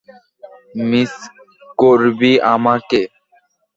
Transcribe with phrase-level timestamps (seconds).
[0.83, 1.13] Miss
[1.79, 3.01] করবি আমাকে?